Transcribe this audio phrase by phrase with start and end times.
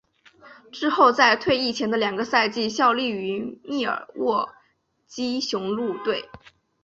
[0.71, 4.49] 之后在退役前的两个赛季效力于密尔沃
[5.05, 6.27] 基雄鹿队。